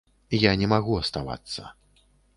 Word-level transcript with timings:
Я 0.43 0.53
не 0.61 0.69
магу 0.71 0.97
аставацца. 1.01 1.61